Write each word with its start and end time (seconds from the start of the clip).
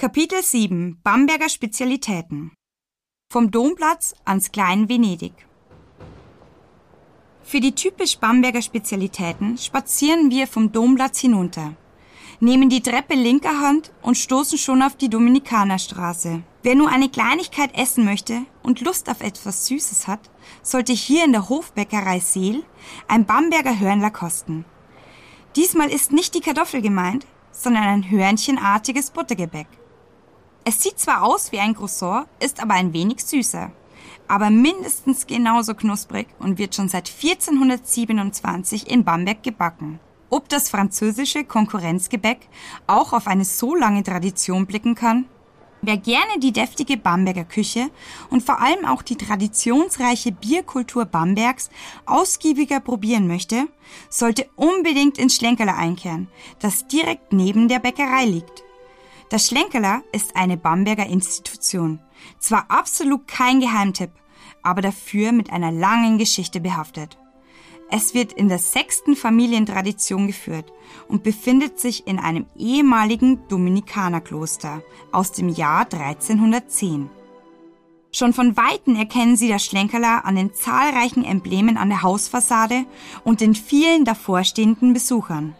Kapitel 0.00 0.42
7 0.42 0.98
Bamberger 1.02 1.50
Spezialitäten 1.50 2.52
Vom 3.30 3.50
Domplatz 3.50 4.14
ans 4.24 4.50
Klein 4.50 4.88
Venedig 4.88 5.34
Für 7.42 7.60
die 7.60 7.74
typisch 7.74 8.16
Bamberger 8.16 8.62
Spezialitäten 8.62 9.58
spazieren 9.58 10.30
wir 10.30 10.46
vom 10.46 10.72
Domplatz 10.72 11.18
hinunter, 11.18 11.74
nehmen 12.40 12.70
die 12.70 12.80
Treppe 12.80 13.12
linker 13.12 13.60
Hand 13.60 13.92
und 14.00 14.16
stoßen 14.16 14.56
schon 14.56 14.80
auf 14.80 14.96
die 14.96 15.10
Dominikanerstraße. 15.10 16.44
Wer 16.62 16.74
nur 16.76 16.88
eine 16.88 17.10
Kleinigkeit 17.10 17.76
essen 17.76 18.06
möchte 18.06 18.46
und 18.62 18.80
Lust 18.80 19.10
auf 19.10 19.20
etwas 19.20 19.66
Süßes 19.66 20.06
hat, 20.06 20.30
sollte 20.62 20.94
hier 20.94 21.26
in 21.26 21.32
der 21.32 21.50
Hofbäckerei 21.50 22.20
Seel 22.20 22.62
ein 23.06 23.26
Bamberger 23.26 23.78
Hörnler 23.78 24.10
kosten. 24.10 24.64
Diesmal 25.56 25.90
ist 25.90 26.10
nicht 26.10 26.34
die 26.34 26.40
Kartoffel 26.40 26.80
gemeint, 26.80 27.26
sondern 27.52 27.84
ein 27.84 28.10
hörnchenartiges 28.10 29.10
Buttergebäck. 29.10 29.66
Es 30.70 30.80
sieht 30.80 31.00
zwar 31.00 31.24
aus 31.24 31.50
wie 31.50 31.58
ein 31.58 31.74
Croissant, 31.74 32.28
ist 32.38 32.62
aber 32.62 32.74
ein 32.74 32.92
wenig 32.92 33.24
süßer. 33.24 33.72
Aber 34.28 34.50
mindestens 34.50 35.26
genauso 35.26 35.74
knusprig 35.74 36.28
und 36.38 36.58
wird 36.58 36.76
schon 36.76 36.88
seit 36.88 37.10
1427 37.10 38.88
in 38.88 39.02
Bamberg 39.02 39.42
gebacken. 39.42 39.98
Ob 40.28 40.48
das 40.48 40.70
französische 40.70 41.42
Konkurrenzgebäck 41.42 42.48
auch 42.86 43.12
auf 43.12 43.26
eine 43.26 43.44
so 43.44 43.74
lange 43.74 44.04
Tradition 44.04 44.66
blicken 44.66 44.94
kann? 44.94 45.24
Wer 45.82 45.96
gerne 45.96 46.38
die 46.38 46.52
deftige 46.52 46.96
Bamberger 46.96 47.46
Küche 47.46 47.90
und 48.30 48.44
vor 48.44 48.60
allem 48.60 48.84
auch 48.84 49.02
die 49.02 49.16
traditionsreiche 49.16 50.30
Bierkultur 50.30 51.04
Bambergs 51.04 51.68
ausgiebiger 52.06 52.78
probieren 52.78 53.26
möchte, 53.26 53.66
sollte 54.08 54.48
unbedingt 54.54 55.18
ins 55.18 55.34
Schlenkerler 55.34 55.76
einkehren, 55.76 56.28
das 56.60 56.86
direkt 56.86 57.32
neben 57.32 57.66
der 57.66 57.80
Bäckerei 57.80 58.24
liegt. 58.24 58.62
Das 59.30 59.46
Schlenkerler 59.46 60.02
ist 60.10 60.34
eine 60.34 60.56
Bamberger 60.56 61.06
Institution. 61.06 62.00
Zwar 62.40 62.68
absolut 62.68 63.28
kein 63.28 63.60
Geheimtipp, 63.60 64.10
aber 64.64 64.82
dafür 64.82 65.30
mit 65.30 65.52
einer 65.52 65.70
langen 65.70 66.18
Geschichte 66.18 66.60
behaftet. 66.60 67.16
Es 67.92 68.12
wird 68.12 68.32
in 68.32 68.48
der 68.48 68.58
sechsten 68.58 69.14
Familientradition 69.14 70.26
geführt 70.26 70.72
und 71.06 71.22
befindet 71.22 71.78
sich 71.78 72.08
in 72.08 72.18
einem 72.18 72.46
ehemaligen 72.56 73.46
Dominikanerkloster 73.46 74.82
aus 75.12 75.30
dem 75.30 75.48
Jahr 75.48 75.86
1310. 75.92 77.08
Schon 78.10 78.32
von 78.32 78.56
Weitem 78.56 78.96
erkennen 78.96 79.36
Sie 79.36 79.48
das 79.48 79.64
Schlenkerler 79.64 80.24
an 80.24 80.34
den 80.34 80.54
zahlreichen 80.54 81.24
Emblemen 81.24 81.76
an 81.76 81.90
der 81.90 82.02
Hausfassade 82.02 82.84
und 83.22 83.40
den 83.40 83.54
vielen 83.54 84.04
davorstehenden 84.04 84.92
Besuchern. 84.92 85.54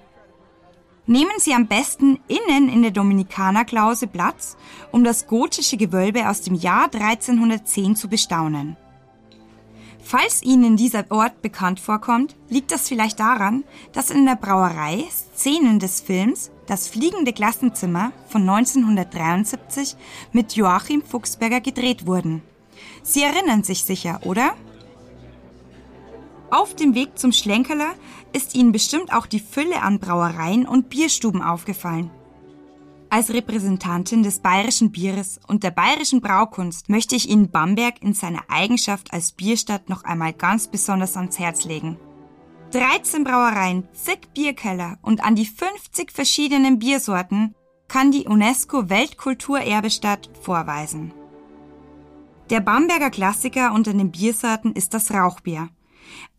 Nehmen 1.10 1.40
Sie 1.40 1.54
am 1.54 1.66
besten 1.66 2.20
innen 2.28 2.68
in 2.68 2.82
der 2.82 2.92
Dominikanerklause 2.92 4.06
Platz, 4.06 4.56
um 4.92 5.02
das 5.02 5.26
gotische 5.26 5.76
Gewölbe 5.76 6.28
aus 6.28 6.42
dem 6.42 6.54
Jahr 6.54 6.84
1310 6.84 7.96
zu 7.96 8.06
bestaunen. 8.06 8.76
Falls 10.04 10.40
Ihnen 10.40 10.76
dieser 10.76 11.10
Ort 11.10 11.42
bekannt 11.42 11.80
vorkommt, 11.80 12.36
liegt 12.48 12.70
das 12.70 12.86
vielleicht 12.86 13.18
daran, 13.18 13.64
dass 13.90 14.12
in 14.12 14.24
der 14.24 14.36
Brauerei 14.36 15.04
Szenen 15.10 15.80
des 15.80 16.00
Films 16.00 16.52
Das 16.68 16.86
fliegende 16.86 17.32
Klassenzimmer 17.32 18.12
von 18.28 18.48
1973 18.48 19.96
mit 20.30 20.54
Joachim 20.54 21.02
Fuchsberger 21.02 21.60
gedreht 21.60 22.06
wurden. 22.06 22.40
Sie 23.02 23.24
erinnern 23.24 23.64
sich 23.64 23.82
sicher, 23.82 24.20
oder? 24.24 24.54
Auf 26.50 26.74
dem 26.74 26.96
Weg 26.96 27.16
zum 27.16 27.30
Schlenkerler 27.30 27.94
ist 28.32 28.56
Ihnen 28.56 28.72
bestimmt 28.72 29.12
auch 29.12 29.26
die 29.26 29.38
Fülle 29.38 29.82
an 29.82 30.00
Brauereien 30.00 30.66
und 30.66 30.90
Bierstuben 30.90 31.42
aufgefallen. 31.42 32.10
Als 33.08 33.32
Repräsentantin 33.32 34.22
des 34.22 34.40
bayerischen 34.40 34.90
Bieres 34.90 35.40
und 35.46 35.62
der 35.62 35.70
bayerischen 35.70 36.20
Braukunst 36.20 36.88
möchte 36.88 37.14
ich 37.14 37.28
Ihnen 37.28 37.50
Bamberg 37.50 38.02
in 38.02 38.14
seiner 38.14 38.42
Eigenschaft 38.48 39.12
als 39.12 39.32
Bierstadt 39.32 39.88
noch 39.88 40.04
einmal 40.04 40.32
ganz 40.32 40.68
besonders 40.68 41.16
ans 41.16 41.38
Herz 41.38 41.64
legen. 41.64 41.98
13 42.72 43.24
Brauereien, 43.24 43.88
zig 43.92 44.28
Bierkeller 44.32 44.98
und 45.02 45.24
an 45.24 45.34
die 45.34 45.46
50 45.46 46.12
verschiedenen 46.12 46.78
Biersorten 46.78 47.54
kann 47.88 48.12
die 48.12 48.26
UNESCO 48.26 48.88
Weltkulturerbestadt 48.88 50.30
vorweisen. 50.40 51.12
Der 52.48 52.60
Bamberger 52.60 53.10
Klassiker 53.10 53.72
unter 53.72 53.92
den 53.92 54.10
Biersorten 54.12 54.72
ist 54.72 54.94
das 54.94 55.12
Rauchbier. 55.12 55.68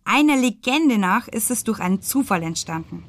Einer 0.04 0.36
Legende 0.36 0.98
nach 0.98 1.28
ist 1.28 1.52
es 1.52 1.64
durch 1.64 1.80
einen 1.80 2.02
Zufall 2.02 2.44
entstanden. 2.44 3.04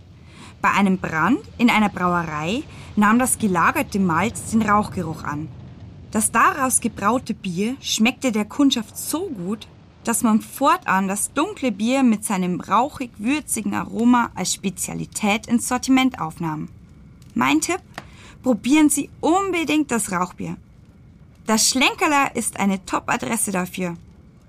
Bei 0.60 0.70
einem 0.70 0.98
Brand 0.98 1.40
in 1.58 1.70
einer 1.70 1.88
Brauerei 1.88 2.62
nahm 2.94 3.18
das 3.18 3.38
gelagerte 3.38 3.98
Malz 3.98 4.50
den 4.50 4.62
Rauchgeruch 4.62 5.24
an. 5.24 5.48
Das 6.12 6.30
daraus 6.30 6.80
gebraute 6.80 7.34
Bier 7.34 7.76
schmeckte 7.80 8.30
der 8.32 8.44
Kundschaft 8.44 8.96
so 8.96 9.28
gut, 9.28 9.66
dass 10.04 10.22
man 10.22 10.40
fortan 10.40 11.08
das 11.08 11.32
dunkle 11.32 11.72
Bier 11.72 12.02
mit 12.02 12.24
seinem 12.24 12.60
rauchig-würzigen 12.60 13.74
Aroma 13.74 14.30
als 14.34 14.52
Spezialität 14.52 15.46
ins 15.46 15.68
Sortiment 15.68 16.20
aufnahm. 16.20 16.68
Mein 17.34 17.60
Tipp? 17.60 17.80
Probieren 18.42 18.90
Sie 18.90 19.08
unbedingt 19.20 19.90
das 19.90 20.12
Rauchbier. 20.12 20.56
Das 21.46 21.68
Schlenkerler 21.68 22.36
ist 22.36 22.60
eine 22.60 22.84
Top-Adresse 22.84 23.52
dafür. 23.52 23.96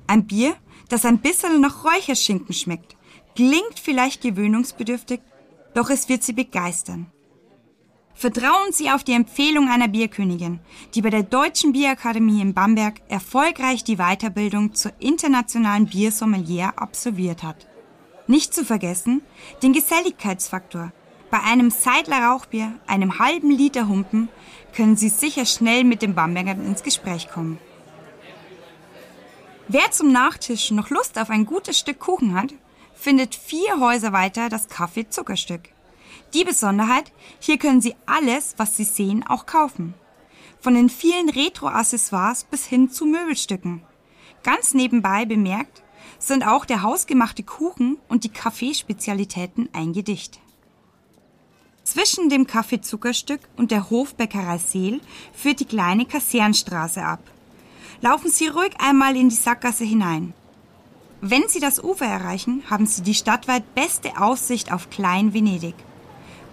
Ein 0.08 0.26
Bier, 0.26 0.56
das 0.94 1.06
ein 1.06 1.20
bisschen 1.20 1.60
nach 1.60 1.84
Räucherschinken 1.84 2.54
schmeckt. 2.54 2.96
Klingt 3.36 3.80
vielleicht 3.82 4.22
gewöhnungsbedürftig, 4.22 5.22
doch 5.74 5.90
es 5.90 6.08
wird 6.08 6.22
Sie 6.22 6.34
begeistern. 6.34 7.08
Vertrauen 8.14 8.72
Sie 8.72 8.92
auf 8.92 9.04
die 9.04 9.14
Empfehlung 9.14 9.70
einer 9.70 9.88
Bierkönigin, 9.88 10.60
die 10.94 11.02
bei 11.02 11.10
der 11.10 11.24
Deutschen 11.24 11.74
Bierakademie 11.74 12.42
in 12.42 12.54
Bamberg 12.54 13.02
erfolgreich 13.10 13.84
die 13.84 13.98
Weiterbildung 13.98 14.76
zur 14.76 14.92
internationalen 15.00 15.88
Biersommelier 15.88 16.74
absolviert 16.76 17.42
hat. 17.42 17.68
Nicht 18.28 18.54
zu 18.54 18.64
vergessen 18.64 19.24
den 19.64 19.74
Geselligkeitsfaktor. 19.74 20.94
Bei 21.32 21.42
einem 21.42 21.72
Seidler 21.72 22.24
Rauchbier, 22.28 22.72
einem 22.86 23.18
halben 23.18 23.50
Liter 23.50 23.88
Humpen, 23.88 24.30
können 24.76 24.96
Sie 24.96 25.10
sicher 25.10 25.48
schnell 25.48 25.86
mit 25.86 26.04
den 26.04 26.14
Bambergern 26.14 26.64
ins 26.64 26.84
Gespräch 26.84 27.32
kommen. 27.32 27.58
Wer 29.70 29.92
zum 29.92 30.12
Nachtisch 30.12 30.72
noch 30.72 30.90
Lust 30.90 31.18
auf 31.18 31.30
ein 31.30 31.46
gutes 31.46 31.80
Stück 31.80 32.00
Kuchen 32.00 32.34
hat, 32.34 32.54
findet 32.94 33.34
vier 33.34 33.80
Häuser 33.80 34.12
weiter 34.12 34.50
das 34.50 34.68
Kaffee 34.68 35.08
Zuckerstück. 35.08 35.70
Die 36.34 36.44
Besonderheit, 36.44 37.14
hier 37.40 37.58
können 37.58 37.80
Sie 37.80 37.96
alles, 38.06 38.56
was 38.58 38.76
Sie 38.76 38.84
sehen, 38.84 39.26
auch 39.26 39.46
kaufen. 39.46 39.94
Von 40.60 40.76
den 40.76 40.90
vielen 40.90 41.30
Retro-Accessoires 41.30 42.44
bis 42.44 42.66
hin 42.66 42.90
zu 42.90 43.06
Möbelstücken. 43.06 43.82
Ganz 44.44 44.74
nebenbei 44.74 45.24
bemerkt, 45.26 45.82
sind 46.20 46.44
auch 46.44 46.66
der 46.66 46.82
hausgemachte 46.82 47.44
Kuchen 47.44 47.98
und 48.10 48.26
die 48.26 48.34
Kaffeespezialitäten 48.34 49.70
ein 49.72 49.94
Gedicht. 49.94 50.42
Zwischen 51.84 52.30
dem 52.30 52.48
Kaffee 52.48 52.82
Zuckerstück 52.82 53.42
und 53.56 53.72
der 53.72 53.90
Hofbäckerei 53.90 54.58
Seel 54.58 55.00
führt 55.34 55.62
die 55.62 55.66
kleine 55.66 56.06
Kasernstraße 56.06 57.04
ab. 57.04 57.22
Laufen 58.04 58.30
Sie 58.30 58.48
ruhig 58.48 58.74
einmal 58.80 59.16
in 59.16 59.30
die 59.30 59.36
Sackgasse 59.36 59.86
hinein. 59.86 60.34
Wenn 61.22 61.48
Sie 61.48 61.62
das 61.62 61.82
Ufer 61.82 62.06
erreichen, 62.06 62.62
haben 62.70 62.86
Sie 62.86 63.02
die 63.02 63.14
stadtweit 63.14 63.76
beste 63.76 64.18
Aussicht 64.18 64.74
auf 64.74 64.90
Klein 64.90 65.34
Venedig. 65.34 65.76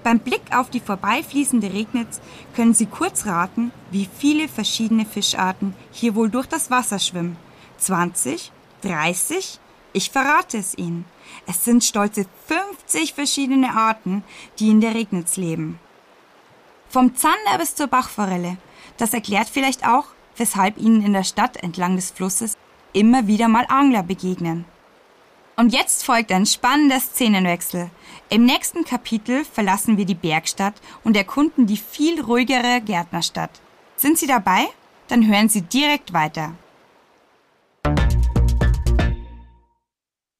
Beim 0.05 0.21
Blick 0.21 0.43
auf 0.55 0.71
die 0.71 0.78
vorbeifließende 0.78 1.72
Regnitz 1.72 2.21
können 2.55 2.72
Sie 2.72 2.87
kurz 2.87 3.27
raten, 3.27 3.72
wie 3.91 4.09
viele 4.16 4.47
verschiedene 4.47 5.05
Fischarten 5.05 5.75
hier 5.91 6.15
wohl 6.15 6.31
durch 6.31 6.47
das 6.47 6.71
Wasser 6.71 7.00
schwimmen. 7.00 7.37
20? 7.78 8.53
30? 8.82 9.59
Ich 9.93 10.11
verrate 10.11 10.56
es 10.56 10.78
Ihnen. 10.78 11.05
Es 11.49 11.65
sind 11.65 11.82
stolze 11.82 12.27
50 12.47 13.15
verschiedene 13.15 13.75
Arten, 13.75 14.22
die 14.61 14.71
in 14.71 14.81
der 14.81 14.94
Regnitz 14.94 15.37
leben. 15.37 15.81
Vom 16.88 17.17
Zander 17.17 17.58
bis 17.58 17.75
zur 17.75 17.88
Bachforelle. 17.88 18.56
Das 18.99 19.14
erklärt 19.14 19.49
vielleicht 19.49 19.85
auch, 19.85 20.05
weshalb 20.40 20.78
ihnen 20.78 21.04
in 21.04 21.12
der 21.12 21.22
Stadt 21.22 21.62
entlang 21.62 21.94
des 21.94 22.10
Flusses 22.10 22.56
immer 22.92 23.26
wieder 23.26 23.46
mal 23.46 23.66
Angler 23.69 24.02
begegnen. 24.02 24.64
Und 25.56 25.75
jetzt 25.75 26.04
folgt 26.04 26.32
ein 26.32 26.46
spannender 26.46 26.98
Szenenwechsel. 26.98 27.90
Im 28.31 28.46
nächsten 28.46 28.84
Kapitel 28.84 29.44
verlassen 29.44 29.98
wir 29.98 30.06
die 30.06 30.14
Bergstadt 30.14 30.75
und 31.04 31.16
erkunden 31.16 31.66
die 31.66 31.76
viel 31.76 32.22
ruhigere 32.22 32.81
Gärtnerstadt. 32.81 33.60
Sind 33.96 34.16
Sie 34.16 34.26
dabei? 34.26 34.69
Dann 35.08 35.26
hören 35.26 35.50
Sie 35.50 35.60
direkt 35.60 36.14
weiter. 36.14 36.54